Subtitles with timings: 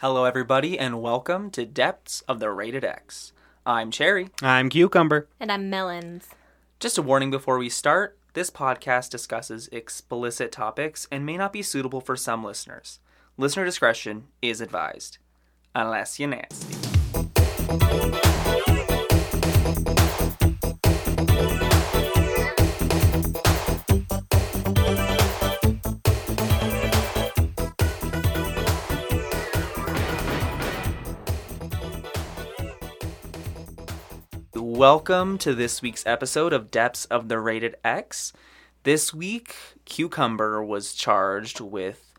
[0.00, 3.34] Hello, everybody, and welcome to Depths of the Rated X.
[3.66, 4.30] I'm Cherry.
[4.40, 5.28] I'm Cucumber.
[5.38, 6.28] And I'm Melons.
[6.78, 11.60] Just a warning before we start this podcast discusses explicit topics and may not be
[11.60, 12.98] suitable for some listeners.
[13.36, 15.18] Listener discretion is advised,
[15.74, 16.76] unless you're nasty.
[34.80, 38.32] Welcome to this week's episode of Depths of the Rated X.
[38.84, 42.14] This week, Cucumber was charged with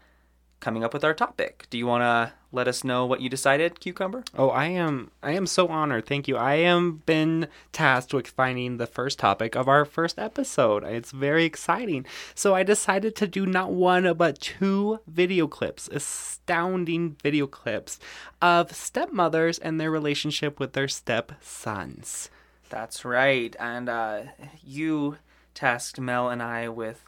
[0.60, 1.66] coming up with our topic.
[1.72, 4.24] Do you want to let us know what you decided, Cucumber?
[4.38, 6.06] Oh, I am I am so honored.
[6.06, 6.38] Thank you.
[6.38, 10.84] I am been tasked with finding the first topic of our first episode.
[10.84, 12.06] It's very exciting.
[12.36, 17.98] So I decided to do not one but two video clips, astounding video clips
[18.40, 22.30] of stepmothers and their relationship with their stepsons.
[22.72, 23.56] That's right.
[23.60, 24.24] And uh,
[24.64, 25.18] you
[25.54, 27.06] tasked Mel and I with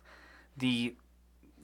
[0.58, 0.95] the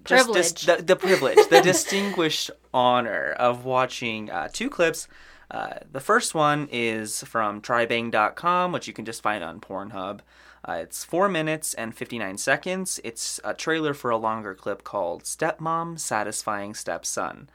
[0.05, 0.65] just dis- Privilege.
[0.65, 5.07] the, the privilege, the distinguished honor of watching uh, two clips.
[5.51, 10.21] Uh, the first one is from trybang.com, which you can just find on Pornhub.
[10.67, 12.99] Uh, it's four minutes and 59 seconds.
[13.03, 17.49] It's a trailer for a longer clip called Stepmom Satisfying Stepson.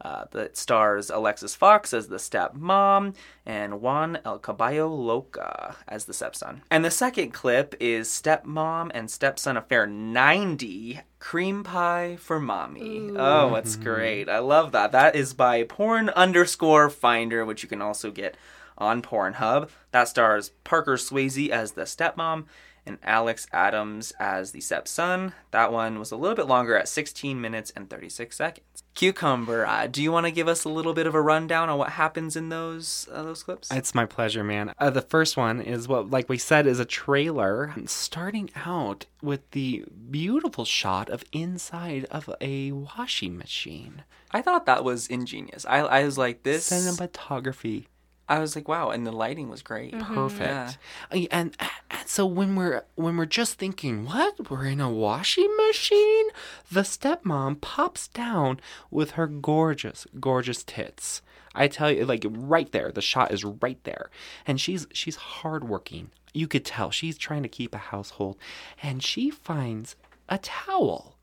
[0.00, 3.14] Uh, that stars Alexis Fox as the stepmom
[3.46, 6.62] and Juan El Caballo Loca as the stepson.
[6.70, 13.12] And the second clip is Stepmom and Stepson Affair 90 Cream Pie for Mommy.
[13.16, 14.28] Oh, that's great.
[14.28, 14.92] I love that.
[14.92, 18.36] That is by porn underscore finder, which you can also get
[18.76, 19.70] on Pornhub.
[19.92, 22.44] That stars Parker Swayze as the stepmom
[22.86, 25.32] and Alex Adams as the stepson.
[25.50, 28.73] That one was a little bit longer at 16 minutes and 36 seconds.
[28.94, 31.78] Cucumber, uh, do you want to give us a little bit of a rundown on
[31.78, 33.70] what happens in those uh, those clips?
[33.72, 34.72] It's my pleasure, man.
[34.78, 39.50] Uh, the first one is what, like we said, is a trailer starting out with
[39.50, 44.04] the beautiful shot of inside of a washing machine.
[44.30, 45.66] I thought that was ingenious.
[45.66, 46.70] I, I was like this.
[46.70, 47.86] Cinematography.
[48.28, 49.92] I was like, wow, and the lighting was great.
[49.98, 50.78] perfect.
[51.12, 51.56] Uh, and,
[51.90, 54.50] and so when we're when we're just thinking what?
[54.50, 56.26] We're in a washing machine?
[56.70, 61.20] The stepmom pops down with her gorgeous gorgeous tits.
[61.54, 62.90] I tell you like right there.
[62.90, 64.10] The shot is right there.
[64.46, 66.10] And she's she's hardworking.
[66.32, 66.90] You could tell.
[66.90, 68.36] She's trying to keep a household.
[68.82, 69.96] And she finds
[70.28, 71.16] a towel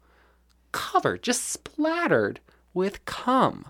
[0.71, 2.39] covered just splattered
[2.73, 3.69] with cum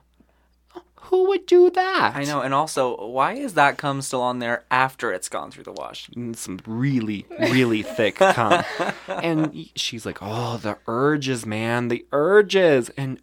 [1.02, 4.66] who would do that I know, and also, why is that cum still on there
[4.72, 6.10] after it's gone through the wash?
[6.16, 8.64] and some really, really thick cum.
[9.08, 12.90] And she's like, oh, the urges, man, the urges.
[12.98, 13.20] And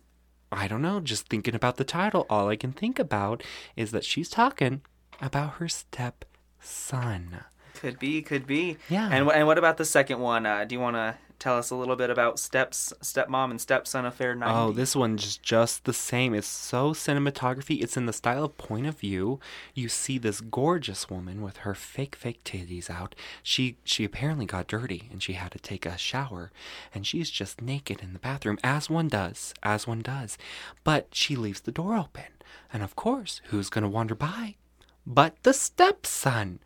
[0.53, 3.43] I don't know, just thinking about the title, all I can think about
[3.77, 4.83] is that she's talking
[5.21, 7.41] about her stepson.
[7.75, 8.77] Could be, could be.
[8.89, 9.09] Yeah.
[9.11, 10.47] And and what about the second one?
[10.47, 14.05] Uh, do you want to tell us a little bit about steps, stepmom and stepson
[14.05, 14.55] affair 90?
[14.55, 16.35] Oh, this one's just, just the same.
[16.35, 17.83] It's so cinematography.
[17.83, 19.41] It's in the style of point of view.
[19.75, 23.15] You see this gorgeous woman with her fake, fake titties out.
[23.43, 26.51] She she apparently got dirty and she had to take a shower,
[26.95, 30.39] and she's just naked in the bathroom, as one does, as one does.
[30.85, 32.33] But she leaves the door open,
[32.73, 34.57] and of course, who's gonna wander by?
[35.07, 36.61] But the stepson.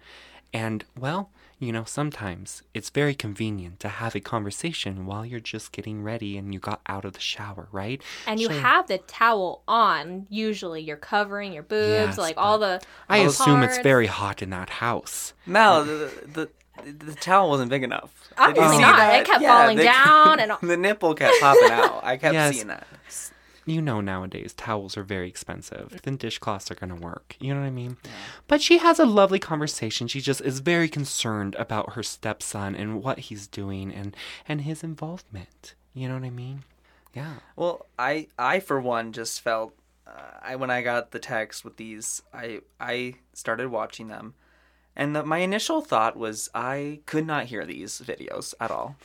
[0.54, 1.30] And well,
[1.62, 6.36] you know, sometimes it's very convenient to have a conversation while you're just getting ready
[6.36, 8.02] and you got out of the shower, right?
[8.26, 10.26] And you So- have the towel on.
[10.28, 12.80] Usually you're covering your boobs, Yes, like all the.
[13.08, 15.34] I all the assume it's very hot in that house.
[15.46, 16.50] Mel, the, the
[16.84, 18.10] the towel wasn't big enough.
[18.30, 18.96] Did you Obviously not.
[18.96, 19.20] that?
[19.20, 22.02] It kept falling the- down and- the nipple kept popping out.
[22.02, 22.54] I kept Yes.
[22.54, 22.86] seeing that.
[23.64, 26.00] You know, nowadays towels are very expensive.
[26.02, 27.36] Then dishcloths are gonna work.
[27.38, 27.96] You know what I mean?
[28.48, 30.08] But she has a lovely conversation.
[30.08, 34.16] She just is very concerned about her stepson and what he's doing and
[34.48, 35.74] and his involvement.
[35.94, 36.64] You know what I mean?
[37.14, 37.34] Yeah.
[37.56, 39.74] Well, I I for one just felt
[40.06, 44.34] uh, I when I got the text with these, I I started watching them,
[44.96, 48.96] and the, my initial thought was I could not hear these videos at all.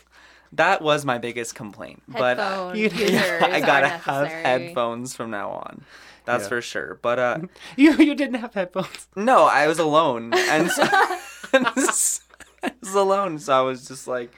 [0.54, 2.04] That was my biggest complaint.
[2.08, 5.84] But uh, Headphone you- users I gotta have headphones from now on.
[6.26, 6.50] That's Yeah.
[6.50, 7.00] for sure.
[7.02, 7.38] But uh,
[7.78, 9.08] You you didn't have headphones.
[9.16, 10.84] no, I was alone, and so,
[11.54, 14.32] I was alone, so I was just like,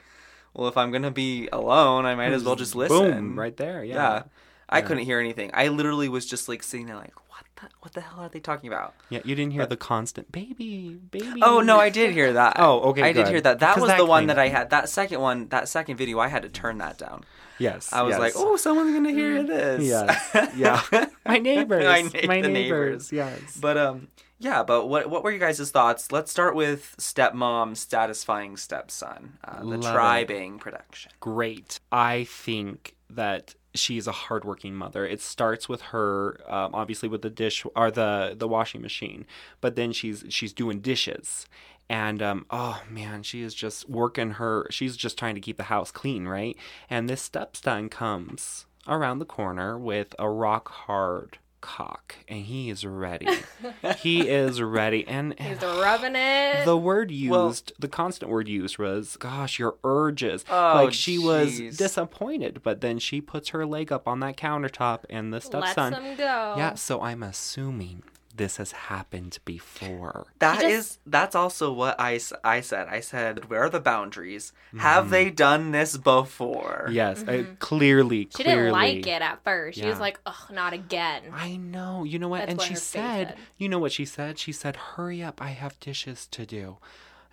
[0.54, 2.98] well, if I'm gonna be alone, I might as well just listen.
[3.10, 3.84] Boom, right there.
[3.84, 3.94] Yeah.
[3.94, 4.22] Yeah.
[4.68, 4.84] I Yeah.
[4.86, 5.50] couldn't hear anything.
[5.54, 7.14] I literally was just like sitting there like,
[7.60, 8.94] what the, what the hell are they talking about?
[9.08, 11.40] Yeah, you didn't hear the constant baby, baby.
[11.42, 12.56] Oh no, I did hear that.
[12.58, 13.60] Oh, okay, I did hear that.
[13.60, 14.70] That was that the one that I had.
[14.70, 17.24] That second one, that second video, I had to turn that down.
[17.58, 17.92] Yes.
[17.92, 19.84] I was like, oh, someone's gonna hear this.
[19.84, 20.52] Yes.
[20.56, 20.80] Yeah.
[21.26, 21.84] My neighbors.
[21.84, 23.12] My na- My the neighbors.
[23.12, 23.58] Yes.
[23.60, 24.08] But um,
[24.38, 24.62] yeah.
[24.62, 26.10] But what what were you guys' thoughts?
[26.10, 30.58] Let's start with stepmom satisfying stepson, uh, the Love it.
[30.60, 31.12] Production.
[31.20, 31.80] great.
[31.92, 35.06] I think that she's a hardworking mother.
[35.06, 39.26] It starts with her, um, obviously with the dish or the the washing machine,
[39.60, 41.46] but then she's she's doing dishes,
[41.88, 44.66] and um, oh man, she is just working her.
[44.70, 46.56] She's just trying to keep the house clean, right?
[46.88, 52.84] And this stepson comes around the corner with a rock hard cock, and he is
[52.84, 53.28] ready.
[53.98, 56.64] he is ready, and He's rubbing it.
[56.64, 60.44] the word used, Well- the constant word used was, gosh, your urges.
[60.50, 65.00] Oh, like she was disappointed, but then she puts her leg up on that countertop
[65.10, 65.92] and the Lets stepson.
[65.94, 66.54] him go.
[66.56, 68.02] Yeah, so I'm assuming
[68.40, 70.26] this has happened before.
[70.38, 72.88] That He is that's also what I, I said.
[72.88, 74.54] I said, where are the boundaries?
[74.68, 74.78] Mm-hmm.
[74.78, 76.88] Have they done this before?
[76.90, 78.36] Yes, I, clearly, Mm-hmm.
[78.38, 78.62] She clearly.
[78.62, 79.78] didn't like it at first.
[79.78, 82.04] She was like, "Ugh, not again." I know.
[82.04, 82.38] You know what?
[82.40, 83.36] That's and what she said, said.
[83.58, 84.38] you know what she said?
[84.38, 86.78] She said, "Hurry up, I have dishes to do."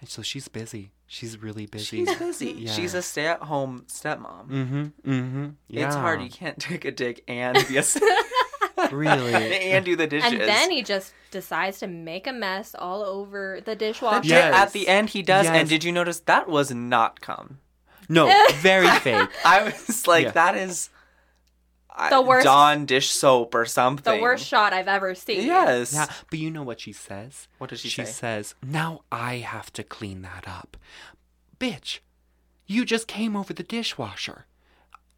[0.01, 0.91] And so she's busy.
[1.07, 2.03] She's really busy.
[2.05, 2.51] She's busy.
[2.51, 2.71] Yeah.
[2.73, 4.49] She's a stay-at-home stepmom.
[4.49, 4.83] Mm-hmm.
[5.09, 5.47] Mm-hmm.
[5.69, 5.87] Yeah.
[5.87, 6.21] It's hard.
[6.21, 7.83] You can't take a dick and be a
[8.91, 9.33] Really.
[9.71, 10.31] and do the dishes.
[10.31, 14.27] And then he just decides to make a mess all over the dishwasher.
[14.27, 14.53] Yes.
[14.53, 15.45] At the end, he does.
[15.45, 15.55] Yes.
[15.55, 17.59] And did you notice that was not cum?
[18.09, 19.29] No, very fake.
[19.45, 20.31] I was like, Yeah.
[20.31, 20.89] that is
[22.09, 24.15] The worst- Dawn dish soap or something.
[24.15, 25.45] The worst shot I've ever seen.
[25.45, 25.93] Yes.
[25.93, 27.47] Yeah, but you know what she says?
[27.57, 28.07] What does she She say?
[28.07, 30.77] She says, "Now I have to clean that up."
[31.59, 31.99] Bitch,
[32.65, 34.45] you just came over the dishwasher.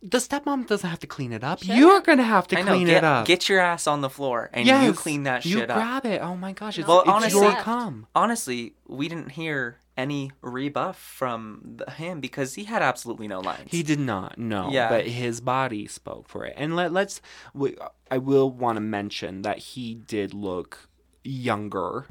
[0.02, 1.62] The stepmom doesn't have to clean it up.
[1.62, 2.06] Shut You're up.
[2.06, 2.72] gonna have to I know.
[2.72, 3.28] clean Get, it up.
[3.28, 5.78] get your ass on the floor and you clean that you shit up.
[5.78, 6.22] You grab it.
[6.22, 8.08] Oh my gosh, it's, Well, it's honestly- your cum.
[8.16, 13.68] Honestly, we didn't hear any rebuff from the, him because he had absolutely no lines.
[13.70, 14.72] He did not, no.
[14.72, 14.88] Yeah.
[14.88, 16.54] But his body spoke for it.
[16.56, 17.20] And let, let's,
[17.54, 17.76] we,
[18.10, 20.88] I will want to mention that he did look
[21.26, 22.08] younger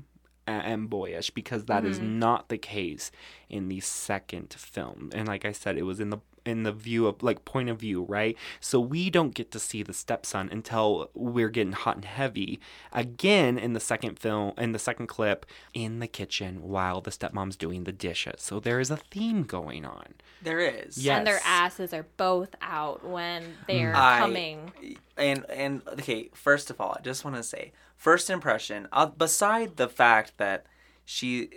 [0.46, 2.18] and boyish because that is mm-hmm.
[2.18, 3.10] not the case
[3.48, 5.10] in the second film.
[5.14, 6.18] And like I said, it was in the
[6.48, 8.36] in the view of like point of view, right?
[8.60, 12.58] So we don't get to see the stepson until we're getting hot and heavy
[12.92, 17.56] again in the second film in the second clip in the kitchen while the stepmom's
[17.56, 18.40] doing the dishes.
[18.42, 20.14] So there is a theme going on.
[20.42, 20.98] there is.
[20.98, 21.18] Yeah.
[21.18, 24.72] And their asses are both out when they're I- coming.
[25.16, 29.76] and and okay first of all i just want to say first impression uh, beside
[29.76, 30.64] the fact that
[31.04, 31.50] she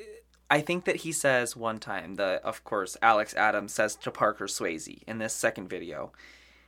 [0.52, 4.46] i think that he says one time that, of course alex adams says to parker
[4.46, 6.12] swayze in this second video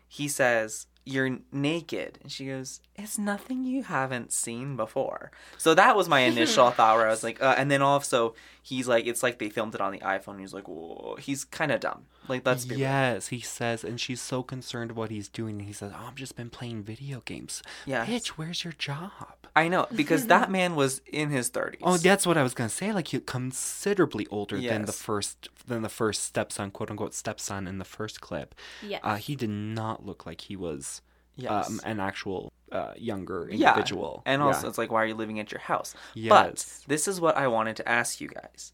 [0.07, 5.95] he says you're naked and she goes it's nothing you haven't seen before so that
[5.95, 9.21] was my initial thought where i was like uh, and then also he's like it's
[9.21, 11.18] like they filmed it on the iphone he's like Whoa.
[11.19, 12.66] he's kind of dumb like let's.
[12.66, 15.60] Yes, he says, and she's so concerned what he's doing.
[15.60, 19.12] And he says, "Oh, I've just been playing video games." Yeah, bitch, where's your job?
[19.56, 22.70] i know because that man was in his 30s Oh, that's what I was gonna
[22.70, 22.92] say.
[22.92, 27.78] Like, he considerably older than the first than the first stepson, quote unquote stepson in
[27.78, 28.56] the first clip.
[28.81, 29.02] Yes.
[29.04, 31.02] Uh, he did not look like he was
[31.36, 31.68] Yes.
[31.68, 33.69] um, an actual uh, younger yeah.
[33.69, 34.24] individual.
[34.26, 34.48] And Yeah.
[34.48, 35.94] also, it's like, why are you living at your house?
[36.16, 36.30] Yes.
[36.30, 38.72] But this is what I wanted to ask you guys.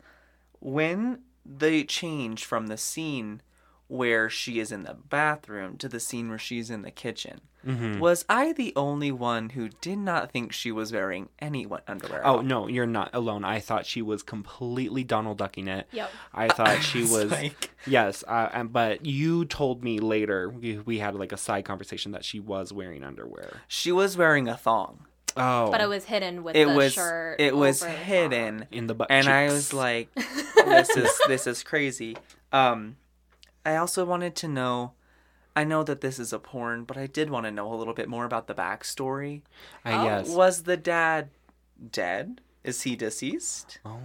[0.60, 3.42] When they change from the scene
[3.88, 8.00] where she is in the bathroom to the scene where she's in the kitchen, Mm-hmm.
[8.00, 12.26] was I the only one who did not think she was wearing any underwear?
[12.26, 13.44] Oh no, you're not alone.
[13.44, 15.86] I thought she was completely Donald ducking it.
[15.92, 16.10] Yep.
[16.34, 21.00] I thought she was like- yes, uh, and, but you told me later we, we
[21.00, 23.58] had like a side conversation that she was wearing underwear.
[23.68, 25.06] She was wearing a thong.
[25.38, 27.40] Oh, But it was hidden with It the was shirt.
[27.40, 28.02] it was over top.
[28.04, 28.68] hidden.
[28.72, 32.18] in the butt and I was like, "This is this is crazy."
[32.52, 32.98] Um,
[33.66, 34.94] I also wanted to know.
[35.56, 37.94] I know that this is a porn, but I did want to know a little
[37.94, 39.42] bit more about the backstory.
[39.86, 40.30] Uh, yes.
[40.30, 41.30] Was the dad
[41.92, 42.42] dead?
[42.64, 43.80] Is he deceased?
[43.86, 44.00] Oh,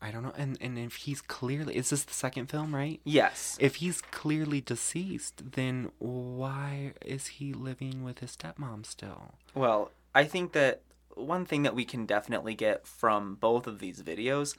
[0.00, 0.32] I don't know.
[0.36, 3.00] And and if he's clearly is this the second film, right?
[3.04, 3.56] Yes.
[3.60, 9.34] If he's clearly deceased, then why is he living with his stepmom still?
[9.54, 10.82] Well, I think that
[11.14, 14.56] one thing that we can definitely get from both of these videos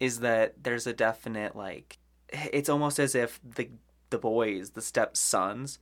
[0.00, 1.98] is that there's a definite like
[2.32, 3.70] it's almost as if the
[4.10, 5.78] the boys, the stepsons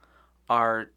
[0.49, 0.91] are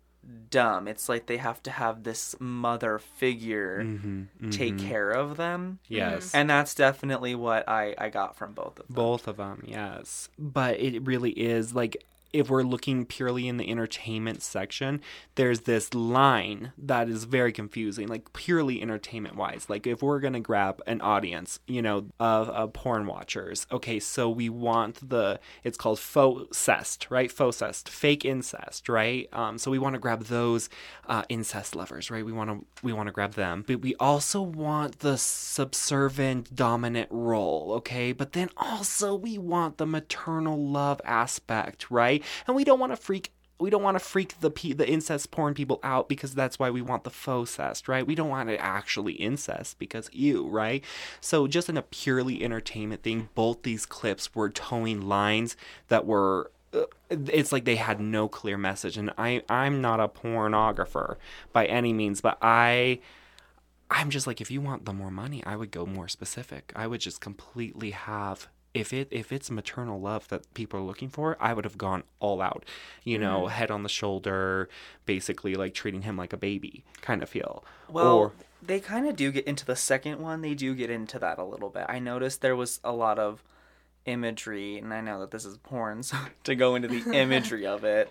[0.49, 0.87] dumb.
[0.87, 5.79] It's like they have to have this mother figure Mm-hmm, take care of them.
[5.87, 6.33] Yes.
[6.33, 8.95] And that's definitely what I I got from both of them.
[8.95, 10.29] Both of them, yes.
[10.37, 12.03] But it really is like
[12.33, 15.01] if we're looking purely in the entertainment section,
[15.35, 19.69] there's this line that is very confusing, like purely entertainment wise.
[19.69, 24.29] Like if we're gonna grab an audience, you know, of, of porn watchers, okay, so
[24.29, 27.31] we want the it's called faux cest, right?
[27.31, 29.27] Faux cest, fake incest, right?
[29.33, 30.69] Um, so we want to grab those
[31.07, 32.25] uh, incest lovers, right?
[32.25, 37.09] We want to we want to grab them, but we also want the subservient dominant
[37.11, 38.11] role, okay?
[38.11, 42.14] But then also we want the maternal love aspect, right?
[42.47, 45.31] And we don't want to freak we don't want to freak the pe- the incest
[45.31, 48.05] porn people out because that's why we want the faux cest, right?
[48.05, 50.83] We don't want to actually incest because ew, right?
[51.21, 55.55] So just in a purely entertainment thing, both these clips were towing lines
[55.87, 60.09] that were uh, it's like they had no clear message and I I'm not a
[60.09, 61.15] pornographer
[61.53, 62.99] by any means, but I
[63.89, 66.73] I'm just like if you want the more money, I would go more specific.
[66.75, 71.09] I would just completely have if it if it's maternal love that people are looking
[71.09, 72.65] for, I would have gone all out.
[73.03, 73.49] You know, Mm-hmm.
[73.57, 74.69] head on the shoulder,
[75.05, 77.63] basically like treating him like a baby kind of feel.
[77.89, 80.41] Well, or they kind of do get into the second one.
[80.41, 81.85] They do get into that a little bit.
[81.89, 83.43] I noticed there was a lot of
[84.05, 87.83] imagery, and I know that this is porn, so to go into the imagery of
[87.83, 88.09] it,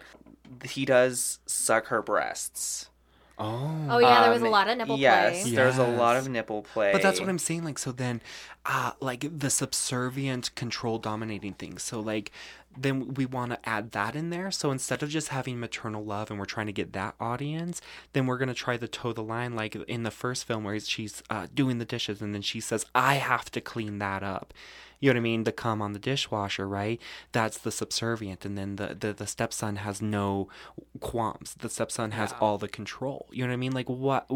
[0.64, 2.88] he does suck her breasts.
[3.38, 3.86] Oh.
[3.90, 5.02] Oh yeah, there was a Um, lot of nipple play.
[5.02, 5.52] yes, play.
[5.54, 6.92] there's a lot of nipple play.
[6.92, 7.64] But that's what I'm saying.
[7.64, 8.20] Like, so then,
[8.66, 11.78] uh, like the subservient, control dominating thing.
[11.78, 12.30] So, like,
[12.76, 14.50] then we want to add that in there.
[14.50, 17.80] So instead of just having maternal love and we're trying to get that audience,
[18.12, 19.54] then we're going to try to toe the line.
[19.54, 22.86] Like in the first film where she's uh, doing the dishes and then she says,
[22.94, 24.52] I have to clean that up.
[25.00, 25.44] You know what I mean?
[25.44, 26.98] The cum on the dishwasher, right?
[27.32, 28.46] That's the subservient.
[28.46, 30.48] And then the, the, the stepson has no
[31.00, 31.54] qualms.
[31.58, 32.38] The stepson has Yeah.
[32.40, 33.26] all the control.
[33.30, 33.72] You know what I mean?
[33.72, 34.26] Like, what?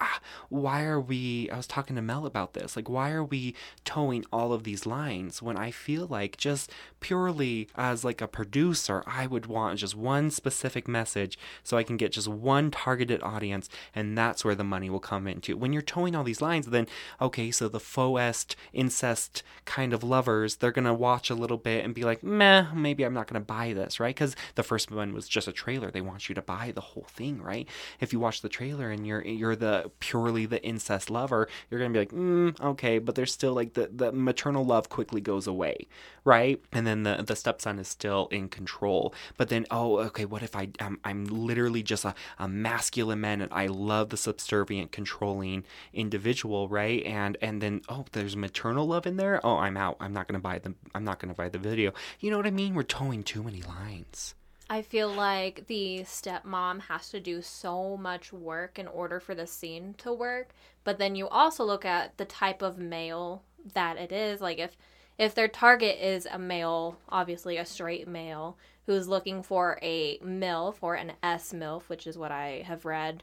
[0.00, 1.48] ah, Why are we?
[1.50, 2.74] I was talking to Mel about this.
[2.74, 3.54] Like, why are we
[3.84, 9.02] towing all of these lines when I feel like just purely as like a producer,
[9.06, 13.68] I would want just one specific message so I can get just one targeted audience,
[13.94, 15.56] and that's where the money will come into.
[15.56, 16.86] When you're towing all these lines, then
[17.20, 21.94] okay, so the faux incest kind of lovers, they're gonna watch a little bit and
[21.94, 24.14] be like, meh, maybe I'm not gonna buy this, right?
[24.14, 25.90] Because the first one was just a trailer.
[25.90, 27.68] They want you to buy the whole thing, right?
[28.00, 31.92] If you watch the trailer and you're you're the purely the incest lover, you're gonna
[31.92, 35.86] be like, mm, okay, but there's still like the the maternal love quickly goes away,
[36.24, 36.60] right?
[36.72, 39.12] And then the the stepson is still in control.
[39.36, 43.40] But then, oh, okay, what if I I'm, I'm literally just a, a masculine man
[43.40, 47.04] and I love the subservient, controlling individual, right?
[47.04, 49.44] And and then oh, there's maternal love in there.
[49.44, 49.96] Oh, I'm out.
[49.98, 51.92] I'm not gonna buy the I'm not gonna buy the video.
[52.20, 52.74] You know what I mean?
[52.74, 54.34] We're towing too many lines.
[54.70, 59.46] I feel like the stepmom has to do so much work in order for the
[59.46, 60.50] scene to work.
[60.84, 64.42] But then you also look at the type of male that it is.
[64.42, 64.76] Like if
[65.18, 68.56] if their target is a male, obviously a straight male
[68.86, 73.22] who's looking for a MILF or an S MILF, which is what I have read,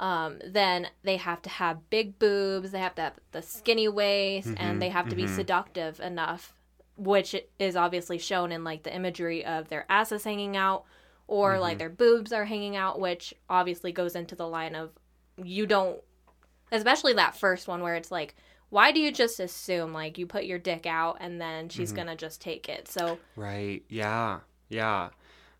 [0.00, 4.48] um, then they have to have big boobs, they have to have the skinny waist,
[4.48, 5.36] and mm-hmm, they have to be mm-hmm.
[5.36, 6.54] seductive enough
[6.96, 10.84] which is obviously shown in like the imagery of their asses hanging out
[11.26, 11.62] or mm-hmm.
[11.62, 14.90] like their boobs are hanging out which obviously goes into the line of
[15.42, 16.00] you don't
[16.70, 18.36] especially that first one where it's like
[18.70, 21.98] why do you just assume like you put your dick out and then she's mm-hmm.
[21.98, 23.82] gonna just take it so Right.
[23.88, 24.40] Yeah.
[24.68, 25.10] Yeah.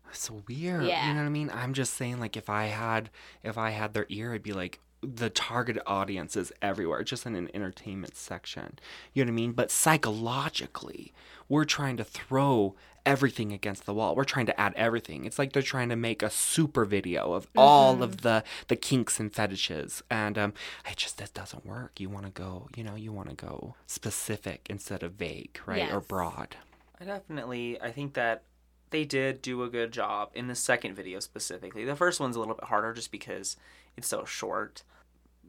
[0.09, 0.85] It's weird.
[0.85, 1.07] Yeah.
[1.07, 1.51] You know what I mean?
[1.53, 3.09] I'm just saying like if I had
[3.43, 7.35] if I had their ear, I'd be like the target audience is everywhere, just in
[7.35, 8.79] an entertainment section.
[9.13, 9.51] You know what I mean?
[9.51, 11.13] But psychologically,
[11.47, 14.15] we're trying to throw everything against the wall.
[14.15, 15.25] We're trying to add everything.
[15.25, 19.19] It's like they're trying to make a super video of all of the the kinks
[19.19, 20.53] and fetishes, and um,
[20.89, 21.99] it just that doesn't work.
[21.99, 25.91] You want to go, you know, you want to go specific instead of vague, right,
[25.91, 26.55] or broad.
[26.99, 28.43] I definitely, I think that
[28.89, 31.85] they did do a good job in the second video specifically.
[31.85, 33.57] The first one's a little bit harder just because
[33.97, 34.83] it's so short.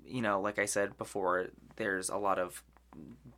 [0.04, 2.62] You know, like I said before, there's a lot of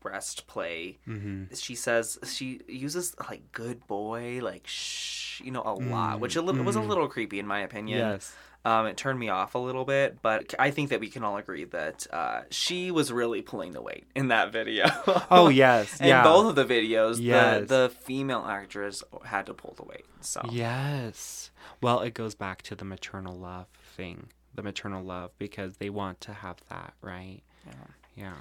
[0.00, 0.98] breast play.
[1.06, 1.54] Mm-hmm.
[1.54, 6.42] She says she uses like "good boy," like "shh," you know, a lot, which a
[6.42, 7.98] little was a little creepy in my opinion.
[7.98, 8.34] Yes.
[8.64, 11.36] Um, it turned me off a little bit, but I think that we can all
[11.36, 14.86] agree that uh, she was really pulling the weight in that video.
[15.30, 16.22] Oh yes, In yeah.
[16.24, 17.60] both of the videos, Yes.
[17.60, 20.04] the, the female actress had to pull the weight.
[20.20, 21.50] So Yes.
[21.80, 24.28] Well, it goes back to the maternal love thing.
[24.54, 27.40] The maternal love because they want to have that, right?
[27.64, 27.72] Yeah.
[28.16, 28.34] Yeah.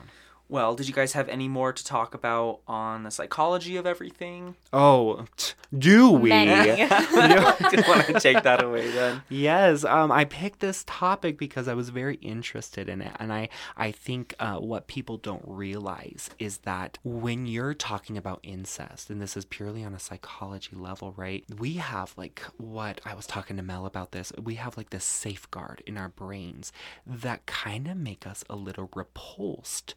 [0.49, 4.55] Well, did you guys have any more to talk about on the psychology of everything?
[4.71, 6.29] Oh, t- do we?
[6.29, 6.83] Many.
[6.89, 9.23] I didn't want to take that away then.
[9.29, 13.49] Yes, um, I picked this topic because I was very interested in it, and I
[13.75, 19.21] I think uh, what people don't realize is that when you're talking about incest, and
[19.21, 21.43] this is purely on a psychology level, right?
[21.57, 24.31] We have like what I was talking to Mel about this.
[24.41, 26.71] We have like this safeguard in our brains
[27.05, 29.95] that kind of make us a little repulsed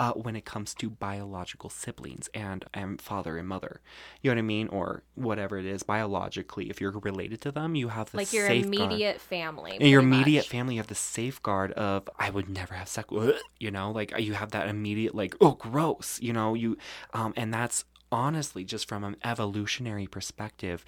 [0.00, 3.82] uh, when it comes to biological siblings and, and father and mother.
[4.22, 4.68] You know what I mean?
[4.68, 8.46] Or whatever it is, biologically, if you're related to them, you have the like your
[8.46, 8.92] safeguard.
[8.92, 9.76] immediate family.
[9.78, 10.48] In your immediate much.
[10.48, 13.10] family, you have the safeguard of I would never have sex.
[13.10, 16.18] with," You know, like you have that immediate like oh gross.
[16.22, 16.78] You know you,
[17.12, 20.82] um, and that's honestly just from an evolutionary perspective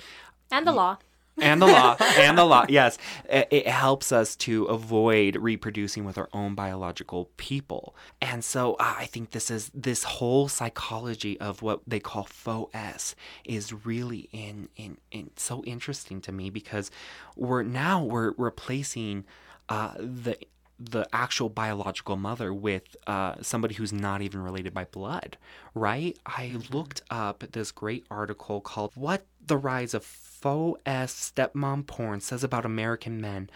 [0.50, 0.96] and the law.
[1.40, 2.98] And the law and the law yes.
[3.28, 7.96] It, helps us to avoid reproducing with our own biological people.
[8.20, 13.14] And so uh, i think this is this whole psychology of what they call faux
[13.44, 16.90] is really in in, in so interesting to me because
[17.36, 19.24] we're now we're replacing
[19.68, 20.36] uh, the
[20.78, 25.36] the actual biological mother with uh, somebody who's not even related by blood,
[25.74, 26.18] right?
[26.26, 30.04] I looked up this great article called What the Rise of
[30.42, 33.48] Fauxcest Stepmom Porn Says About American Men.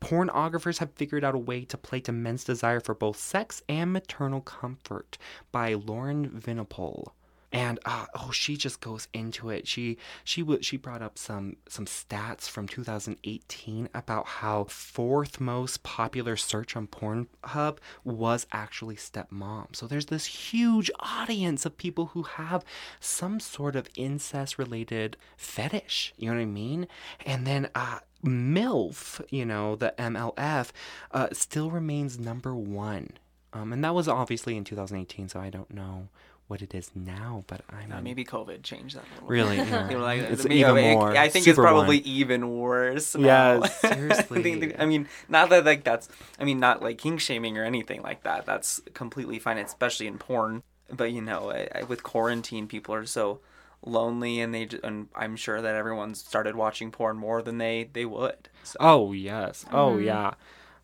[0.00, 3.92] Pornographers have figured out a way to play to men's desire for both sex and
[3.92, 5.16] maternal comfort
[5.52, 7.12] by Lauren Vinopal
[7.54, 9.68] and uh, oh she just goes into it.
[9.68, 16.36] She she she brought up some some stats from 2018 about how fourth most popular
[16.36, 19.74] search on pornhub was actually stepmom.
[19.74, 22.64] So there's this huge audience of people who have
[22.98, 26.88] some sort of incest related fetish you know what i mean?
[27.24, 30.70] And then uh MILF, you know, the MLF,
[31.10, 33.10] uh, still remains number one.
[33.52, 36.08] Um, and that was obviously in 2018, so I don't know
[36.46, 39.28] what it is now, but I'm maybe COVID changed that a little.
[39.28, 39.68] really, bit.
[39.68, 39.88] yeah.
[39.90, 41.16] You know, like, it's maybe- even I mean, more.
[41.16, 42.06] I think it's probably one.
[42.06, 43.14] even worse.
[43.14, 43.62] Now.
[43.62, 44.74] Yes, seriously.
[44.78, 46.08] I mean, not that like that's.
[46.38, 48.44] I mean, not like kink shaming or anything like that.
[48.44, 50.62] That's completely fine, especially in porn.
[50.90, 53.40] But you know, I, I, with quarantine, people are so
[53.84, 58.04] lonely, and they and I'm sure that everyone's started watching porn more than they they
[58.04, 58.48] would.
[58.64, 58.76] So.
[58.80, 59.64] Oh, yes.
[59.72, 60.04] Oh, mm-hmm.
[60.04, 60.34] yeah.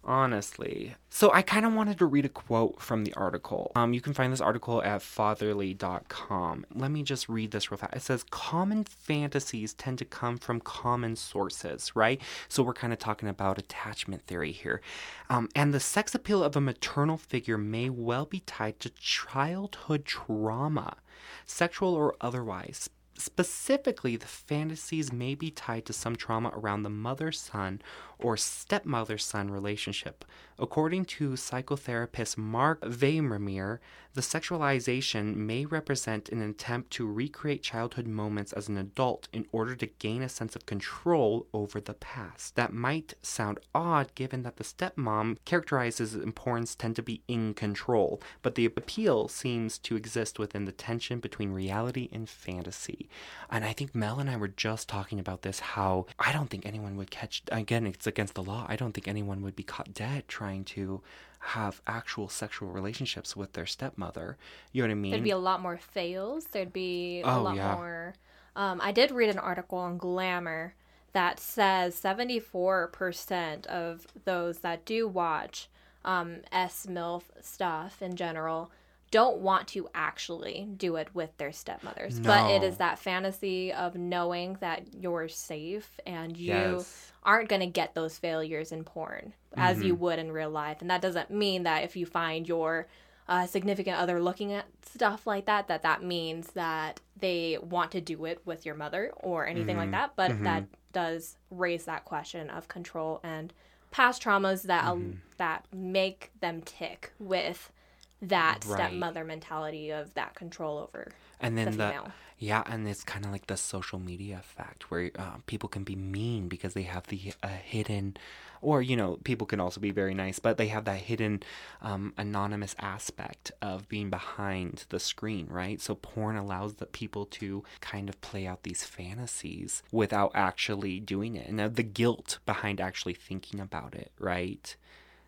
[0.03, 0.95] Honestly.
[1.11, 3.71] So I kind of wanted to read a quote from the article.
[3.77, 6.67] Um, you can find this article at fatherly.com.
[6.75, 7.97] Let me just read this real fast.
[7.97, 12.21] It says common fantasies tend to come from common sources, right?
[12.49, 14.81] So we're kind of talking about attachment theory here.
[15.29, 20.07] Um, and the sex appeal of a maternal figure may well be tied to childhood
[20.07, 20.97] trauma,
[21.45, 22.89] sexual or otherwise.
[23.21, 27.83] Specifically, the fantasies may be tied to some trauma around the mother son
[28.23, 30.25] or stepmother son relationship.
[30.59, 33.79] According to psychotherapist Mark Weimermeer,
[34.13, 39.77] the sexualization may represent an attempt to recreate childhood moments as an adult in order
[39.77, 42.57] to gain a sense of control over the past.
[42.57, 48.21] That might sound odd given that the stepmom characterizes importance tend to be in control,
[48.43, 53.09] but the appeal seems to exist within the tension between reality and fantasy.
[53.49, 56.67] And I think Mel and I were just talking about this how I don't think
[56.67, 58.67] anyone would catch again it's against the law.
[58.69, 61.01] I don't think anyone would be caught dead trying to
[61.41, 64.37] have actual sexual relationships with their stepmother.
[64.73, 65.11] You know what I mean?
[65.13, 66.45] There'd be a lot more fails.
[66.53, 67.75] There'd be a Oh, lot yeah.
[67.75, 68.15] more.
[68.55, 70.75] Um, I did read an article on Glamour
[71.13, 75.69] that says 74% of those that do watch
[76.05, 78.71] um, S MILF stuff in general
[79.11, 82.21] don't want to actually do it with their stepmothers.
[82.21, 87.13] But it is that fantasy of knowing that you're safe and you Yes.
[87.23, 89.97] aren't going to get those failures in porn as you Mm-hmm.
[89.97, 90.81] would in real life.
[90.81, 92.87] And that doesn't mean that if you find your
[93.29, 98.01] uh, significant other looking at stuff like that, that that means that they want to
[98.01, 99.77] do it with your mother or anything Mm-hmm.
[99.77, 100.13] like that.
[100.17, 103.53] But that does raise that question of control and
[103.91, 105.11] past traumas that Mm-hmm.
[105.37, 107.73] that make them tick with
[108.23, 108.77] that Right.
[108.91, 112.13] stepmother mentality of that control over and then the the, female.
[112.39, 115.97] yeah and it's kind of like the social media effect where uh, people can be
[115.97, 118.17] mean because they have the uh, hidden
[118.63, 121.43] or you know people can also be very nice but they have that hidden
[121.81, 127.65] um, anonymous aspect of being behind the screen right so porn allows the people to
[127.81, 133.15] kind of play out these fantasies without actually doing it and the guilt behind actually
[133.15, 134.77] thinking about it right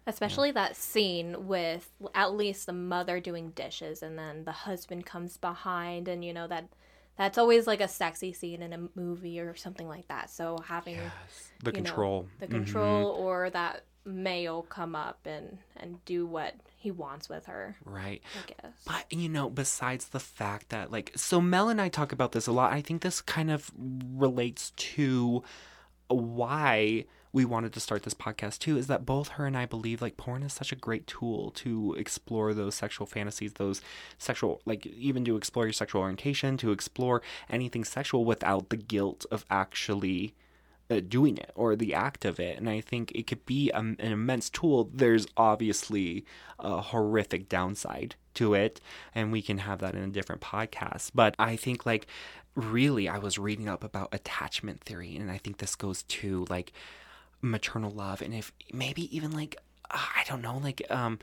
[0.07, 5.37] Especially that scene with at least the mother doing dishes and then the husband comes
[5.37, 6.69] behind and you know that
[7.17, 10.31] that's always like a sexy scene in a movie or something like that.
[10.31, 10.99] So having
[11.63, 12.51] the you know, control the Mhm.
[12.51, 17.77] control or that male come up and and do what he wants with her.
[17.85, 18.21] Right.
[18.35, 18.73] I guess.
[18.85, 22.49] But you know, besides the fact that like so Mel and I talk about this
[22.49, 25.45] a lot, I think this kind of relates to
[26.09, 30.03] why we wanted to start this podcast too is that both her and I believe
[30.03, 33.81] like porn is such a great tool to explore those sexual fantasies, those
[34.19, 39.25] sexual like even to explore your sexual orientation, to explore anything sexual without the guilt
[39.31, 40.35] of actually
[40.91, 42.59] uh, doing it or the act of it.
[42.59, 44.91] And I think it could be um, an immense tool.
[44.93, 46.25] There's obviously
[46.59, 48.81] a horrific downside to it,
[49.15, 51.13] and we can have that in a different podcast.
[51.15, 52.07] But I think, like,
[52.55, 56.73] really, I was reading up about attachment theory, and I think this goes to like
[57.43, 59.57] maternal love, and if maybe even like,
[59.91, 61.19] I don't know, like, um,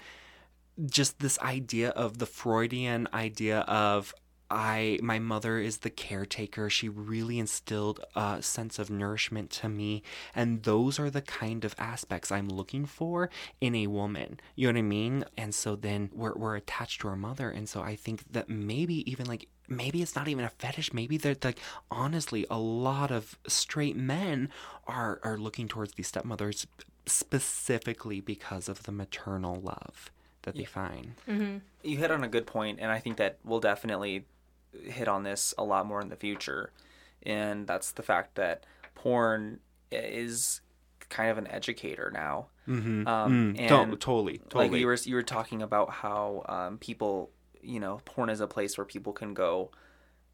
[0.86, 4.13] just this idea of the Freudian idea of
[4.51, 6.69] I my mother is the caretaker.
[6.69, 10.01] She really instilled a sense of nourishment to me,
[10.34, 13.29] and those are the kind of aspects I'm looking for
[13.62, 14.39] in a woman.
[14.55, 15.25] You know what I mean?
[15.38, 19.10] And so then we're we're attached to our mother, and so I think that maybe
[19.10, 20.93] even like maybe it's not even a fetish.
[20.93, 21.60] Maybe they're like
[21.91, 24.49] honestly, a lot of straight men
[24.88, 26.67] are are looking towards these stepmothers
[27.05, 30.12] specifically because of the maternal love
[30.43, 31.15] that they find.
[31.84, 34.25] You hit on a good point, and I think that we'll definitely
[34.84, 36.71] hit on this a lot more in the future.
[37.23, 39.60] And that's the fact that porn
[39.91, 40.62] is
[41.10, 42.47] kind of an educator now.
[42.67, 43.08] Mm-hmm.
[43.08, 44.69] Um, Mm, and totally, totally.
[44.69, 48.48] like you were you were talking about how um, people, you know, porn is a
[48.48, 49.72] place where people can go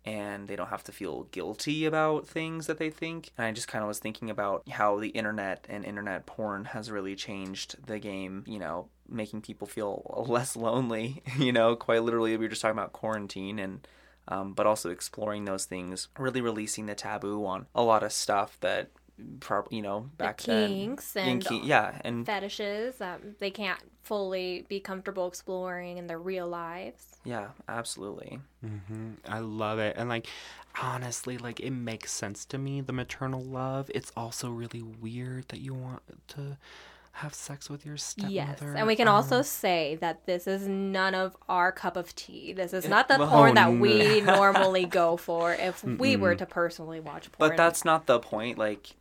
[0.06, 3.32] and they don't have to feel guilty about things that they think.
[3.38, 6.92] And I just kind of was thinking about how the internet and internet porn has
[6.92, 12.38] really changed the game, you know, making people feel less lonely, you know, quite literally
[12.38, 13.88] we were just talking about quarantine and
[14.28, 18.58] um, but also exploring those things, really releasing the taboo on a lot of stuff
[18.62, 18.90] that
[19.40, 21.28] probably, you know, back kinks then.
[21.30, 26.48] and- ki- yeah, and Fetishes that they can't fully be comfortable exploring in their real
[26.48, 27.18] lives.
[27.24, 28.40] yeah, absolutely.
[28.62, 29.96] hmm I love it.
[29.98, 30.28] And like
[30.82, 33.90] honestly, like it makes sense to me, the maternal love.
[33.96, 36.58] It's also really weird that you want to
[37.20, 38.34] have sex with your stepmother.
[38.34, 42.14] Yes, and we can Um, also say that this is none of our cup of
[42.14, 42.52] tea.
[42.52, 43.80] This is not the well- porn Oh, that no.
[43.80, 47.50] we normally go for if we were to personally watch porn.
[47.52, 48.58] But that's not the point.
[48.58, 48.98] Like,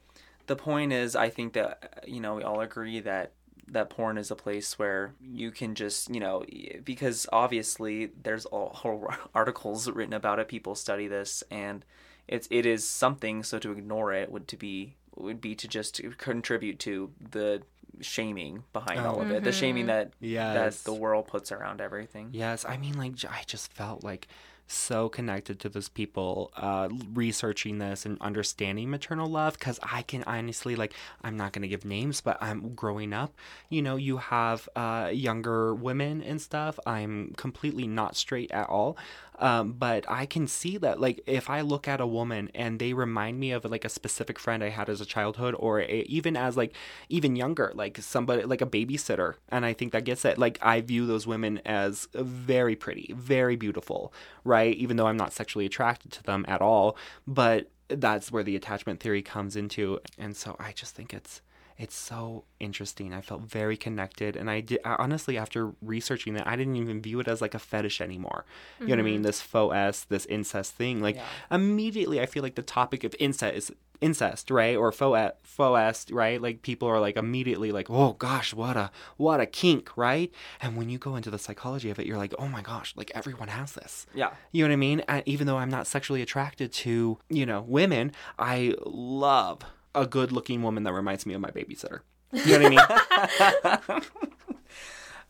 [0.46, 3.32] the point is, I think that uh, you know we all agree that
[3.68, 6.44] that porn is a place where you can just you know
[6.84, 10.48] because obviously there's all whole articles written about it.
[10.48, 11.84] People study this, and
[12.28, 13.42] it's it is something.
[13.42, 17.62] So to ignore it would to be would be to just contribute to the
[18.00, 19.10] shaming behind oh.
[19.10, 19.44] all of it.
[19.44, 19.88] The shaming mm-hmm.
[19.88, 20.82] that Yes.
[20.82, 22.30] that the world puts around everything.
[22.32, 24.28] Yes, I mean, like, i just felt like
[24.66, 30.24] so connected to those people uh, researching this and understanding maternal love because I can
[30.24, 33.34] honestly, like, I'm not going to give names, but I'm growing up.
[33.68, 36.78] You know, you have uh, younger women and stuff.
[36.86, 38.96] I'm completely not straight at all.
[39.38, 42.92] Um, but I can see that, like, if I look at a woman and they
[42.92, 46.36] remind me of like a specific friend I had as a childhood, or a, even
[46.36, 46.74] as like
[47.08, 50.38] even younger, like somebody like a babysitter, and I think that gets it.
[50.38, 54.12] Like, I view those women as very pretty, very beautiful,
[54.44, 54.74] right?
[54.76, 59.00] Even though I'm not sexually attracted to them at all, but that's where the attachment
[59.00, 61.42] theory comes into, and so I just think it's
[61.76, 63.12] it's so interesting.
[63.12, 67.00] I felt very connected, and I did I, honestly after researching it, I didn't even
[67.02, 68.44] view it as like a fetish anymore.
[68.80, 69.14] You know what I mean?
[69.16, 69.22] Mm-hmm.
[69.24, 71.00] This fauxcest, this incest thing.
[71.00, 71.24] Like Yeah.
[71.50, 74.76] immediately, I feel like the topic of incest is incest, right?
[74.76, 76.40] Or faux faux right?
[76.40, 80.32] Like people are like immediately like, oh gosh, what a what a kink, right?
[80.60, 83.10] And when you go into the psychology of it, you're like, oh my gosh, like
[83.14, 84.06] everyone has this.
[84.14, 84.30] Yeah.
[84.52, 85.00] You know what I mean?
[85.08, 89.62] And even though I'm not sexually attracted to, you know, women, I love
[89.94, 92.00] a good looking woman that reminds me of my babysitter.
[92.32, 94.02] You know what I mean?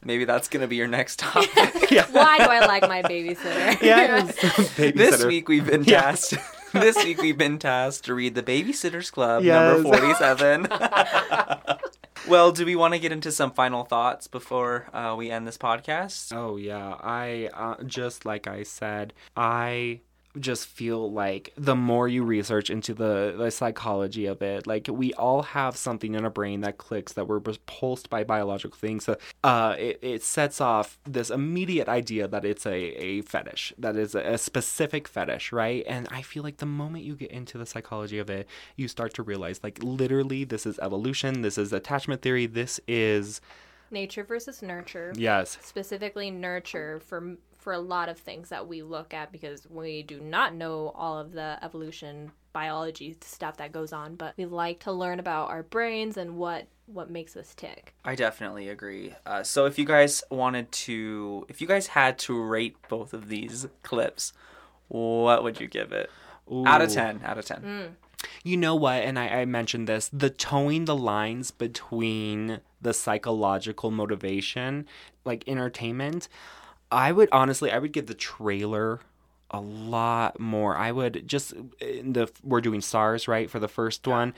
[0.05, 1.51] Maybe that's gonna be your next topic.
[1.55, 3.81] Why do I like my babysitter?
[3.83, 4.95] yeah, babysitter.
[4.97, 6.01] This week we've been Yeah.
[6.13, 6.35] tasked.
[6.73, 9.83] this week we've been tasked to read the Babysitters Club Yes.
[9.83, 10.69] number forty-seven.
[12.29, 15.57] well, do we want to get into some final thoughts before uh, we end this
[15.59, 16.35] podcast?
[16.37, 20.01] Oh yeah, I uh, just like I said, I
[20.39, 25.13] just feel like the more you research into the, the psychology of it, like we
[25.15, 29.05] all have something in our brain that clicks that we're repulsed by biological things.
[29.05, 33.97] So, uh, it, it sets off this immediate idea that it's a, a fetish, that
[33.97, 35.85] is a, a specific fetish, right?
[35.87, 39.15] And I feel like the moment you get into the psychology of it, you start
[39.15, 43.41] to realize like literally this is evolution, this is attachment theory, this is
[43.91, 45.13] Nature versus nurture.
[45.15, 45.57] yes.
[45.63, 50.21] Specifically, nurture for for a lot of things that we look at because we do
[50.21, 54.93] not know all of the evolution biology stuff that goes on, but we like to
[54.93, 57.95] learn about our brains and what what makes us tick.
[58.05, 59.15] I definitely agree.
[59.25, 63.31] Uh, so if you guys wanted to, if you guys had to rate both of
[63.31, 64.35] these clips,
[64.89, 66.11] what would you give it?
[66.67, 67.97] Out of 10, out of 10.
[68.43, 69.03] You know what?
[69.03, 74.87] And I, I mentioned this the towing the lines between the psychological motivation,
[75.25, 76.29] like entertainment.
[76.95, 79.01] I would honestly, I would give the trailer
[79.51, 80.77] a lot more.
[80.77, 84.33] I would just in the we're doing stars right for the first one.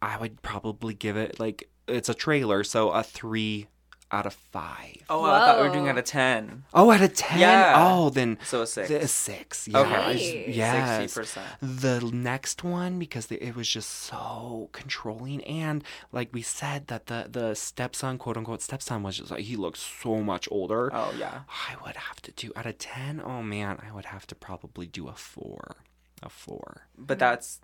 [0.00, 3.68] I would probably give it like it's a trailer, so a three
[4.12, 4.98] out of five.
[5.08, 6.64] Oh, I thought we were doing out of 10.
[6.74, 7.38] Oh, out of ten.
[7.40, 7.74] Yeah.
[7.76, 8.88] Oh, then So a 6.
[8.88, 9.66] the six.
[9.66, 9.78] Yeah.
[9.78, 9.94] Okay.
[9.94, 10.32] I Nice.
[10.48, 11.14] yes.
[11.16, 11.38] 60%.
[11.62, 17.06] The next one because the, it was just so controlling and like we said that
[17.06, 20.90] the the stepson quote unquote stepson was just like he looked so much older.
[20.92, 21.40] Oh, yeah.
[21.48, 23.22] I would have to do out of ten.
[23.24, 25.76] Oh man, I would have to probably do a four.
[26.22, 26.82] A four.
[26.96, 27.60] But that's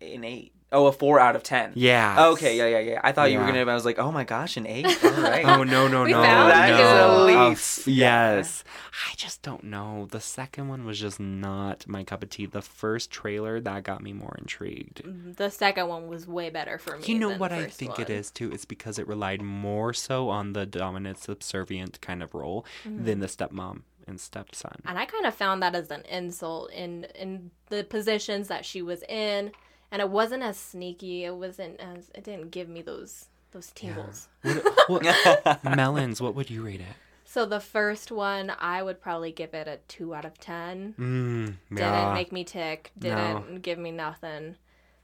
[0.00, 0.52] an 8.
[0.72, 1.72] Oh, a 4 out of 10.
[1.74, 2.28] Yeah.
[2.28, 3.00] Okay, yeah, yeah, yeah.
[3.04, 3.52] I thought you were Yeah.
[3.52, 4.86] going to, I was like, oh my gosh, an 8?
[5.04, 5.44] All right.
[5.44, 6.74] Oh no no We no found That no!
[6.74, 8.64] is at A least- f- yes,
[9.10, 10.06] I just don't know.
[10.10, 12.46] The second one was just not my cup of tea.
[12.46, 15.02] The first trailer that got me more intrigued.
[15.36, 17.04] The second one was way better for me.
[17.06, 18.16] You know than what the I first think it one.
[18.18, 18.50] is too?
[18.52, 23.04] It's because it relied more so on the dominant subservient kind of role Mm-hmm.
[23.04, 24.82] than the stepmom and stepson.
[24.86, 28.82] And I kind of found that as an insult in in the positions that she
[28.82, 29.52] was in,
[29.92, 31.24] and it wasn't as sneaky.
[31.24, 34.28] It wasn't as it didn't give me those those tingles.
[34.42, 34.64] What,
[35.04, 36.96] what- melons, what would you rate it?
[37.24, 40.94] So the first one, I would probably give it a two out of ten.
[40.98, 42.90] Mm, Didn't make me tick.
[42.98, 44.56] Didn't give me nothing.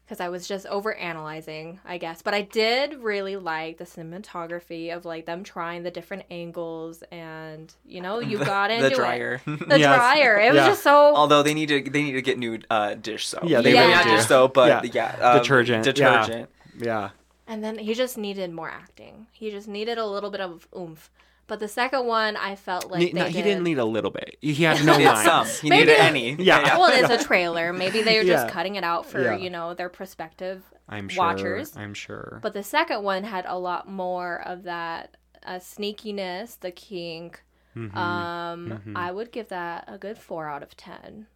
[0.09, 2.23] Because I was just over analyzing, I guess.
[2.23, 7.71] But I did really like the cinematography of like them trying the different angles, and
[7.85, 9.43] you know, you got into the dryer.
[9.47, 9.69] it.
[9.69, 9.97] The Yes.
[9.97, 10.39] dryer.
[10.41, 11.15] It was just so.
[11.15, 13.43] Although they need to, they need to get new uh, dish soap.
[13.45, 14.11] Yeah, they really not do.
[14.17, 15.13] dish soap, but Yeah.
[15.19, 15.93] yeah, um, Detergent, yeah.
[15.93, 16.51] Detergent.
[16.79, 17.11] yeah.
[17.47, 19.27] And then he just needed more acting.
[19.33, 21.11] He just needed a little bit of oomph.
[21.49, 23.43] But the second one, I felt like Ne- they no, he did...
[23.43, 24.37] didn't need a little bit.
[24.41, 25.25] He had no He needed lines.
[25.25, 25.47] some.
[25.63, 26.35] He Maybe- needed any.
[26.35, 26.79] Yeah.
[26.79, 27.73] Well, it's a trailer.
[27.73, 28.53] Maybe they were just Yeah.
[28.53, 29.37] cutting it out for Yeah.
[29.37, 31.25] you know their perspective I'm sure.
[31.25, 31.77] watchers.
[31.77, 32.39] I'm sure.
[32.43, 37.43] But the second one had a lot more of that uh, sneakiness, the kink.
[37.77, 37.95] Mhm.
[37.97, 38.97] Um, Mhm.
[38.97, 41.27] I would give that a good four out of ten.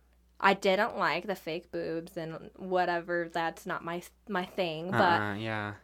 [0.41, 3.31] I didn't like the fake boobs and whatever.
[3.33, 4.91] That's not my my thing.
[4.91, 5.75] But uh-uh, yeah.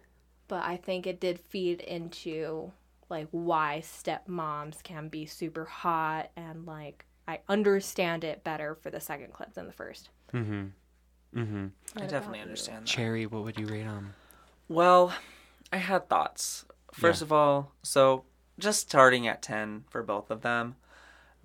[0.49, 2.73] but I think it did feed into
[3.09, 9.01] like why stepmoms can be super hot and like I understand it better for the
[9.01, 10.09] second clip than the first.
[10.33, 10.67] Mm-hmm.
[11.39, 11.67] Mm-hmm.
[11.97, 12.87] I definitely understand that.
[12.87, 14.15] Cherry, what would you rate them?
[14.69, 15.13] Well,
[15.73, 16.65] I had thoughts.
[16.93, 17.27] First Yeah.
[17.27, 18.25] of all, so
[18.59, 20.77] just starting at 10 for both of them,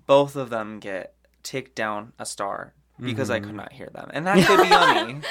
[0.06, 3.48] both of them get ticked down a star because I Mm-hmm.
[3.48, 4.10] could not hear them.
[4.14, 5.22] And that could be on me.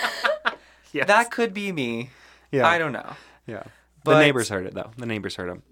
[0.92, 1.06] Yes.
[1.06, 2.10] That could be me.
[2.50, 2.66] yeah.
[2.68, 3.14] I don't know.
[3.46, 3.62] Yeah.
[4.04, 4.90] But- the neighbors heard it though.
[4.98, 5.62] The neighbors heard him.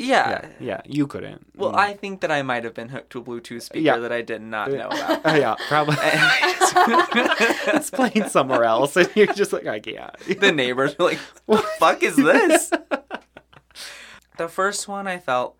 [0.00, 0.30] Yeah.
[0.30, 0.48] Yeah.
[0.60, 0.80] Yeah.
[0.86, 1.46] You couldn't.
[1.56, 1.76] Well, Mm.
[1.78, 3.98] I think that I might have been hooked to a Bluetooth speaker Yeah.
[3.98, 5.26] that I did not know about.
[5.26, 5.96] Uh, yeah, probably.
[7.74, 10.16] it's playing somewhere else, and you're just like, I can't.
[10.40, 12.70] the neighbors are like, "What the fuck is this?"
[14.38, 15.56] the first one I felt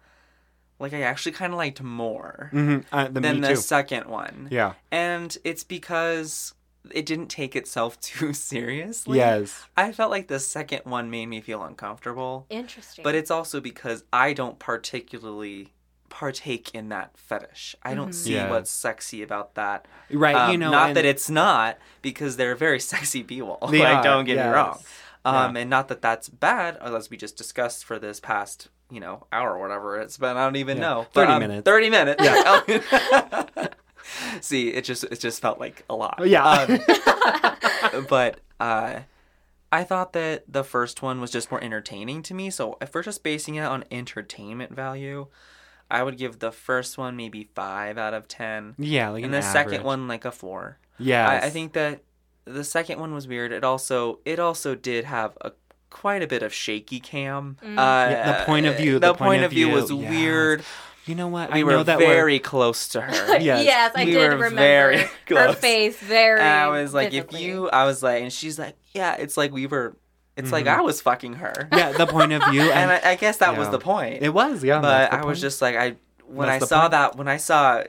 [0.78, 4.48] like I actually kind of liked more hmm Uh, the than the second one.
[4.50, 4.74] Yeah.
[4.90, 6.54] And it's because
[6.90, 9.18] it didn't take itself too seriously.
[9.18, 9.64] Yes.
[9.76, 12.46] I felt like the second one made me feel uncomfortable.
[12.50, 13.02] Interesting.
[13.02, 15.72] But it's also because I don't particularly
[16.08, 17.76] partake in that fetish.
[17.84, 18.50] I don't see Yeah.
[18.50, 19.86] what's sexy about that.
[20.10, 20.34] Right.
[20.34, 20.70] Um, you know.
[20.70, 23.58] not and- that it's not, because they're very sexy people.
[23.70, 24.78] They like, are, don't get me wrong.
[25.24, 25.60] Um, Yeah.
[25.62, 29.54] and not that that's bad, as we just discussed for this past, you know, hour
[29.54, 30.36] or whatever it's been.
[30.36, 30.82] I don't even Yeah.
[30.88, 31.06] know.
[31.12, 31.64] 30 um, minutes.
[31.64, 32.24] Thirty minutes.
[32.24, 33.68] Yeah.
[34.40, 36.20] See, it just it just felt like a lot.
[36.26, 36.44] Yeah.
[37.92, 39.00] Um, but uh,
[39.72, 42.50] I thought that the first one was just more entertaining to me.
[42.50, 45.26] So if we're just basing it on entertainment value,
[45.90, 49.08] I would give the first one maybe five out of ten, yeah.
[49.10, 50.78] Like and an the second one like a four.
[50.98, 51.28] Yeah.
[51.28, 52.02] I, I think that
[52.44, 53.52] the second one was weird.
[53.52, 55.52] It also it also did have a
[55.88, 57.56] quite a bit of shaky cam.
[57.62, 59.90] Uh, Yeah, the point of view- The, the point, point of of view, view, was
[59.90, 60.10] yes.
[60.10, 60.62] weird.
[61.06, 61.52] You know what?
[61.52, 63.38] We I were know that we're- very close to her.
[63.38, 63.64] Yes.
[63.64, 66.40] yes, I We did were remember very her face very.
[66.40, 69.50] And I was like, if you, I was like, and she's like, yeah, it's like
[69.52, 69.96] we were,
[70.36, 70.78] it's like Mhm.
[70.78, 71.68] I was fucking her.
[71.72, 71.92] Yeah.
[71.92, 72.62] The point of view.
[72.70, 74.22] and And, I, I guess that was the point.
[74.22, 74.62] it was.
[74.62, 74.80] Yeah.
[74.80, 76.90] but that's the I was just like, I when That's I saw point.
[76.92, 77.82] that, when I saw,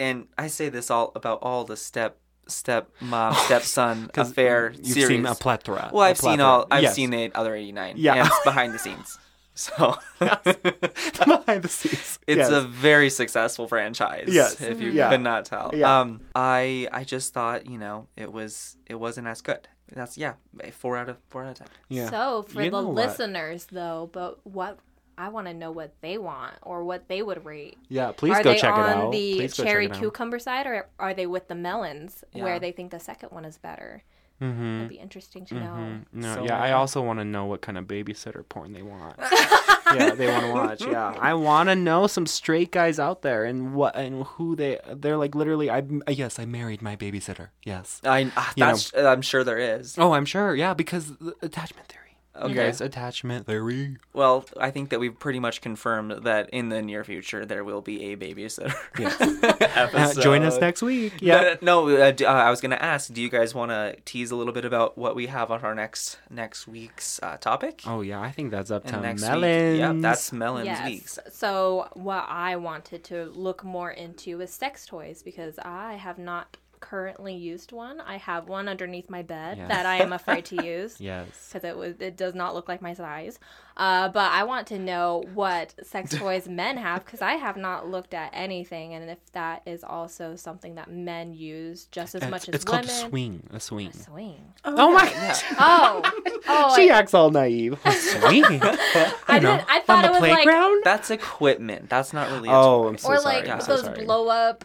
[0.00, 4.86] and I say this all about all the step step mom stepson 'Cause affair You've
[4.94, 5.08] series.
[5.08, 5.90] seen a plethora.
[5.92, 6.46] well, I've seen plethora.
[6.46, 6.66] all.
[6.70, 6.94] I've Yes.
[6.94, 7.94] seen the other eighty nine.
[7.98, 8.14] Yeah.
[8.14, 9.18] and it's behind the scenes.
[9.58, 12.18] So Behind the scenes.
[12.26, 12.50] it's Yes.
[12.50, 14.28] a very successful franchise.
[14.28, 14.60] Yes.
[14.60, 15.10] if you Yeah.
[15.10, 15.72] could not tell.
[15.74, 16.00] Yeah.
[16.00, 19.66] Um, I I just thought you know it was it wasn't as good.
[19.92, 21.68] That's yeah, a four out of four out of ten.
[21.88, 22.10] yeah.
[22.10, 22.94] So for You the know what?
[22.94, 24.78] listeners though, but what
[25.16, 27.78] I want to know what they want or what they would rate.
[27.88, 29.10] Yeah, please are go check it out.
[29.10, 30.00] the Please go cherry check it out.
[30.02, 32.44] cucumber side or are they with the melons Yeah.
[32.44, 34.04] where they think the second one is better?
[34.40, 34.76] Mm-hmm.
[34.76, 35.60] That'd be interesting to know.
[35.60, 36.20] Mm-hmm.
[36.20, 38.82] No, So, yeah, I uh, also want to know what kind of babysitter porn they
[38.82, 39.16] want.
[39.94, 40.82] yeah, they want to watch.
[40.82, 44.78] Yeah, I want to know some straight guys out there and what and who they
[44.94, 45.34] they're like.
[45.34, 47.48] Literally, I yes, I married my babysitter.
[47.64, 48.00] Yes.
[48.04, 48.66] I uh, You know.
[48.72, 49.96] that's I'm sure there is.
[49.98, 50.54] Oh, I'm sure.
[50.54, 51.97] Yeah, because the attachment theory.
[52.40, 52.48] Okay.
[52.50, 53.96] You guys, attachment theory.
[54.12, 57.80] Well, I think that we've pretty much confirmed that in the near future there will
[57.82, 58.74] be a babysitter.
[59.78, 60.22] Uh, episode.
[60.22, 61.14] join us next week.
[61.20, 61.54] Yeah.
[61.62, 63.12] No, no uh, d- uh, I was gonna ask.
[63.12, 65.74] Do you guys want to tease a little bit about what we have on our
[65.74, 67.82] next next week's uh, topic?
[67.86, 69.42] Oh yeah, I think that's up And to next melons.
[69.72, 70.84] week, yep, that's Melon's Yes.
[70.88, 71.18] weeks.
[71.30, 76.56] So what I wanted to look more into is sex toys because I have not
[76.80, 78.00] currently used one.
[78.00, 79.68] I have one underneath my bed Yeah.
[79.68, 81.00] that I am afraid to use.
[81.00, 81.26] yes.
[81.52, 83.38] because it was it does not look like my size.
[83.76, 87.88] Uh, but I want to know what sex toys men have because I have not
[87.88, 92.30] looked at anything, and if that is also something that men use just as It's,
[92.30, 92.84] much as it's women.
[92.86, 93.42] called a swing.
[93.52, 93.92] A swing.
[93.92, 94.52] Swing.
[94.64, 95.36] Oh my Yeah.
[95.60, 96.02] Oh,
[96.48, 96.74] oh!
[96.76, 97.78] She I, acts all naive.
[97.84, 98.22] A swing.
[98.26, 100.82] I, you didn't, know, I thought on the it was like playground.
[100.84, 101.88] That's equipment.
[101.88, 102.48] That's not really.
[102.48, 102.88] A Oh, toy.
[102.88, 103.34] I'm so or sorry.
[103.36, 104.04] like I'm so those sorry.
[104.04, 104.64] blow up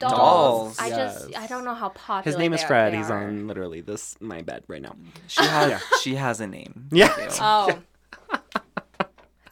[0.00, 0.76] dolls.
[0.76, 1.36] Dolls, I just.
[1.36, 2.22] I don't know how popular.
[2.32, 2.94] His name is they Fred.
[2.94, 3.22] He's are.
[3.28, 4.96] on literally this my bed right now.
[5.28, 6.88] She has she has a name.
[6.90, 7.08] Yeah.
[7.08, 7.28] too.
[7.40, 7.78] Oh.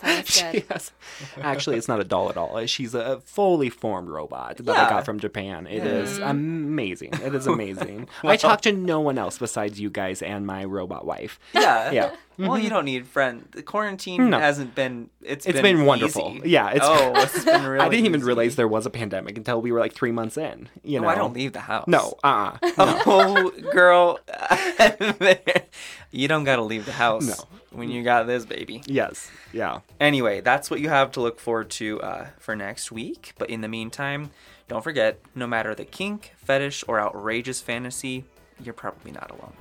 [0.00, 0.92] Sounds She has-
[1.40, 2.64] Actually, it's not a doll at all.
[2.66, 4.86] She's a fully formed robot that Yeah.
[4.86, 5.66] I got from Japan.
[5.66, 6.22] It is Mm-hmm.
[6.28, 7.10] amazing.
[7.14, 8.08] It is amazing.
[8.22, 11.40] I talk to no one else besides you guys and my robot wife.
[11.52, 11.90] Yeah.
[11.90, 12.14] Yeah.
[12.38, 13.46] Well, you don't need friends.
[13.50, 14.38] The quarantine No.
[14.38, 15.10] hasn't been.
[15.22, 16.34] It's It's been, wonderful.
[16.36, 16.50] easy.
[16.50, 17.84] Yeah, it's oh, it's been really.
[17.84, 18.26] I didn't even easy.
[18.26, 20.68] realize there was a pandemic until we were like three months in.
[20.84, 21.88] You Oh, know, I don't leave the house.
[21.88, 24.20] No, uh, uh Oh, girl,
[26.12, 27.34] you don't gotta leave the house No.
[27.72, 28.82] when you got this baby.
[28.86, 29.80] yes, yeah.
[29.98, 33.32] Anyway, that's what you have to look forward to uh, for next week.
[33.38, 34.30] But in the meantime,
[34.68, 38.24] don't forget no matter the kink, fetish, or outrageous fantasy,
[38.62, 39.54] you're probably not alone.